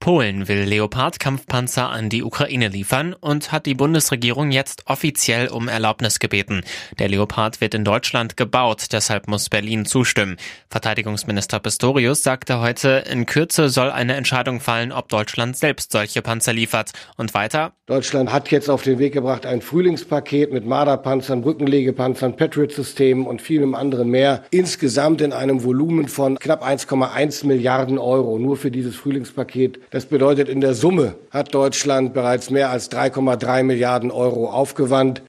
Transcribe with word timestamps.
Polen 0.00 0.46
will 0.46 0.60
Leopard-Kampfpanzer 0.60 1.90
an 1.90 2.08
die 2.08 2.22
Ukraine 2.22 2.68
liefern 2.68 3.14
und 3.14 3.50
hat 3.50 3.66
die 3.66 3.74
Bundesregierung 3.74 4.52
jetzt 4.52 4.84
offiziell 4.86 5.48
um 5.48 5.66
Erlaubnis 5.66 6.20
gebeten. 6.20 6.62
Der 7.00 7.08
Leopard 7.08 7.60
wird 7.60 7.74
in 7.74 7.84
Deutschland 7.84 8.36
gebaut, 8.36 8.86
deshalb 8.92 9.26
muss 9.26 9.48
Berlin 9.48 9.86
zustimmen. 9.86 10.36
Verteidigungsminister 10.70 11.58
Pistorius 11.58 12.22
sagte 12.22 12.60
heute, 12.60 13.04
in 13.10 13.26
Kürze 13.26 13.68
soll 13.68 13.90
eine 13.90 14.14
Entscheidung 14.14 14.60
fallen, 14.60 14.92
ob 14.92 15.08
Deutschland 15.08 15.56
selbst 15.56 15.90
solche 15.90 16.22
Panzer 16.22 16.52
liefert. 16.52 16.92
Und 17.16 17.34
weiter? 17.34 17.72
Deutschland 17.86 18.32
hat 18.32 18.50
jetzt 18.50 18.70
auf 18.70 18.82
den 18.82 18.98
Weg 18.98 19.14
gebracht 19.14 19.46
ein 19.46 19.62
Frühlingspaket 19.62 20.52
mit 20.52 20.64
Marderpanzern, 20.64 21.42
Rückenlegepanzern, 21.42 22.36
Patriot-Systemen 22.36 23.26
und 23.26 23.42
vielem 23.42 23.74
anderen 23.74 24.08
mehr. 24.08 24.44
Insgesamt 24.50 25.22
in 25.22 25.32
einem 25.32 25.64
Volumen 25.64 26.06
von 26.06 26.38
knapp 26.38 26.64
1,1 26.64 27.46
Milliarden 27.46 27.98
Euro 27.98 28.38
nur 28.38 28.56
für 28.56 28.70
dieses 28.70 28.94
Frühlingspaket. 28.94 29.80
Das 29.90 30.06
bedeutet, 30.06 30.48
in 30.48 30.60
der 30.60 30.74
Summe 30.74 31.14
hat 31.30 31.54
Deutschland 31.54 32.12
bereits 32.12 32.50
mehr 32.50 32.70
als 32.70 32.90
3,3 32.90 33.62
Milliarden 33.62 34.10
Euro 34.10 34.50
aufgewandt. 34.50 35.22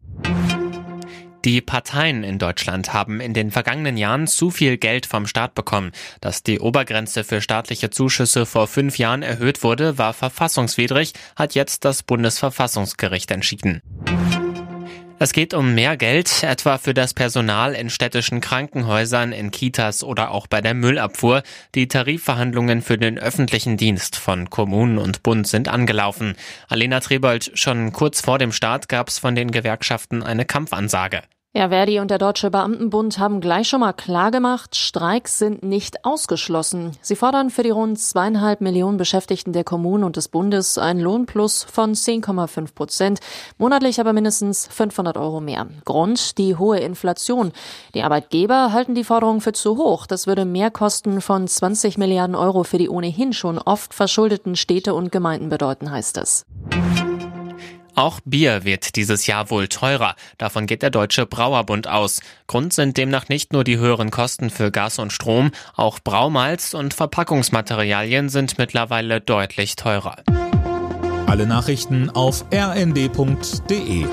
Die 1.45 1.61
Parteien 1.61 2.25
in 2.25 2.37
Deutschland 2.37 2.91
haben 2.91 3.21
in 3.21 3.33
den 3.33 3.49
vergangenen 3.51 3.95
Jahren 3.95 4.27
zu 4.27 4.51
viel 4.51 4.77
Geld 4.77 5.05
vom 5.05 5.25
Staat 5.25 5.55
bekommen. 5.55 5.93
Dass 6.19 6.43
die 6.43 6.59
Obergrenze 6.59 7.23
für 7.23 7.39
staatliche 7.39 7.89
Zuschüsse 7.89 8.45
vor 8.45 8.67
fünf 8.67 8.97
Jahren 8.97 9.23
erhöht 9.23 9.63
wurde, 9.63 9.97
war 9.97 10.11
verfassungswidrig, 10.13 11.13
hat 11.37 11.55
jetzt 11.55 11.85
das 11.85 12.03
Bundesverfassungsgericht 12.03 13.31
entschieden. 13.31 13.81
Es 15.21 15.33
geht 15.33 15.53
um 15.53 15.75
mehr 15.75 15.97
Geld, 15.97 16.43
etwa 16.43 16.77
für 16.77 16.93
das 16.93 17.13
Personal 17.13 17.73
in 17.73 17.89
städtischen 17.89 18.39
Krankenhäusern, 18.39 19.33
in 19.33 19.51
Kitas 19.51 20.01
oder 20.01 20.31
auch 20.31 20.47
bei 20.47 20.61
der 20.61 20.73
Müllabfuhr. 20.73 21.43
Die 21.75 21.89
Tarifverhandlungen 21.89 22.81
für 22.81 22.97
den 22.97 23.19
öffentlichen 23.19 23.75
Dienst 23.75 24.15
von 24.15 24.49
Kommunen 24.49 24.97
und 24.97 25.21
Bund 25.21 25.45
sind 25.45 25.67
angelaufen. 25.67 26.35
Alena 26.69 27.01
Trebold, 27.01 27.51
schon 27.55 27.91
kurz 27.91 28.21
vor 28.21 28.37
dem 28.37 28.53
Start 28.53 28.87
gab 28.87 29.09
es 29.09 29.19
von 29.19 29.35
den 29.35 29.51
Gewerkschaften 29.51 30.23
eine 30.23 30.45
Kampfansage. 30.45 31.23
Ja, 31.51 31.69
Verdi 31.69 31.99
und 31.99 32.11
der 32.11 32.19
Deutsche 32.19 32.51
Beamtenbund 32.51 33.17
haben 33.17 33.41
gleich 33.41 33.67
schon 33.67 33.79
mal 33.79 33.93
klargemacht, 33.93 34.75
Streiks 34.75 35.39
sind 35.39 35.63
nicht 35.63 36.05
ausgeschlossen. 36.05 36.91
Sie 37.01 37.15
fordern 37.15 37.49
für 37.49 37.63
die 37.63 37.71
rund 37.71 37.97
zweieinhalb 37.97 38.61
Millionen 38.61 38.97
Beschäftigten 38.97 39.51
der 39.51 39.63
Kommunen 39.63 40.03
und 40.03 40.15
des 40.15 40.27
Bundes 40.27 40.77
einen 40.77 40.99
Lohnplus 40.99 41.63
von 41.63 41.95
10,5 41.95 42.75
Prozent, 42.75 43.19
monatlich 43.57 43.99
aber 43.99 44.13
mindestens 44.13 44.67
500 44.67 45.17
Euro 45.17 45.41
mehr. 45.41 45.65
Grund 45.85 46.37
die 46.37 46.55
hohe 46.55 46.77
Inflation. 46.77 47.51
Die 47.95 48.03
Arbeitgeber 48.03 48.71
halten 48.71 48.93
die 48.93 49.03
Forderung 49.03 49.41
für 49.41 49.53
zu 49.53 49.75
hoch. 49.75 50.05
Das 50.05 50.27
würde 50.27 50.45
Mehrkosten 50.45 51.19
von 51.19 51.47
20 51.47 51.97
Milliarden 51.97 52.35
Euro 52.35 52.63
für 52.63 52.77
die 52.77 52.89
ohnehin 52.89 53.33
schon 53.33 53.57
oft 53.57 53.95
verschuldeten 53.95 54.55
Städte 54.55 54.93
und 54.93 55.11
Gemeinden 55.11 55.49
bedeuten, 55.49 55.89
heißt 55.89 56.19
es. 56.19 56.45
Auch 57.99 58.21
Bier 58.23 58.63
wird 58.63 58.95
dieses 58.95 59.27
Jahr 59.27 59.49
wohl 59.49 59.67
teurer. 59.67 60.15
Davon 60.37 60.67
geht 60.67 60.83
der 60.83 60.89
Deutsche 60.89 61.25
Brauerbund 61.25 61.89
aus. 61.89 62.21
Grund 62.47 62.71
sind 62.71 62.95
demnach 62.95 63.27
nicht 63.27 63.51
nur 63.51 63.65
die 63.65 63.77
höheren 63.77 64.09
Kosten 64.09 64.49
für 64.49 64.71
Gas 64.71 64.99
und 64.99 65.11
Strom, 65.11 65.51
auch 65.75 65.99
Braumalz 65.99 66.73
und 66.73 66.93
Verpackungsmaterialien 66.93 68.29
sind 68.29 68.57
mittlerweile 68.57 69.19
deutlich 69.19 69.75
teurer. 69.75 70.15
Alle 71.27 71.45
Nachrichten 71.45 72.09
auf 72.09 72.45
rnd.de 72.53 74.05